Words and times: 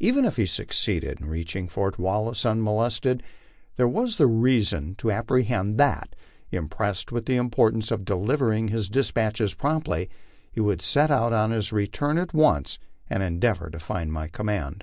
Even 0.00 0.24
if 0.24 0.38
he 0.38 0.46
succeeded 0.46 1.20
in 1.20 1.28
reaching 1.28 1.68
Fort 1.68 1.96
Wallace 1.96 2.44
unmolested, 2.44 3.22
there 3.76 3.86
was 3.86 4.18
reason 4.18 4.96
to 4.96 5.12
apprehend 5.12 5.78
that, 5.78 6.16
impressed 6.50 7.12
with 7.12 7.26
the 7.26 7.36
importance 7.36 7.92
of 7.92 8.04
delivering 8.04 8.66
his 8.66 8.88
despatches 8.88 9.54
promptly, 9.54 10.10
he 10.50 10.58
would 10.60 10.82
set 10.82 11.12
out 11.12 11.32
on 11.32 11.52
his 11.52 11.72
re 11.72 11.86
turn 11.86 12.18
at 12.18 12.34
once 12.34 12.80
and 13.08 13.22
endeavor 13.22 13.70
to 13.70 13.78
find 13.78 14.12
my 14.12 14.26
command. 14.26 14.82